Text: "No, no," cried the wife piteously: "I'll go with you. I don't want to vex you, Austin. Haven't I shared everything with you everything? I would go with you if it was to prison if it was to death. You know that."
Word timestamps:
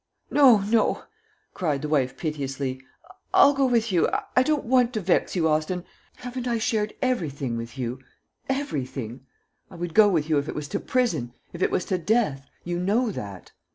"No, 0.31 0.61
no," 0.61 1.03
cried 1.53 1.83
the 1.83 1.87
wife 1.87 2.17
piteously: 2.17 2.81
"I'll 3.35 3.53
go 3.53 3.67
with 3.67 3.91
you. 3.91 4.09
I 4.35 4.41
don't 4.41 4.63
want 4.65 4.93
to 4.93 4.99
vex 4.99 5.35
you, 5.35 5.47
Austin. 5.47 5.85
Haven't 6.15 6.47
I 6.47 6.57
shared 6.57 6.93
everything 7.03 7.55
with 7.55 7.77
you 7.77 7.99
everything? 8.49 9.27
I 9.69 9.75
would 9.75 9.93
go 9.93 10.09
with 10.09 10.27
you 10.27 10.39
if 10.39 10.49
it 10.49 10.55
was 10.55 10.69
to 10.69 10.79
prison 10.79 11.35
if 11.53 11.61
it 11.61 11.69
was 11.69 11.85
to 11.85 11.99
death. 11.99 12.47
You 12.63 12.79
know 12.79 13.11
that." 13.11 13.51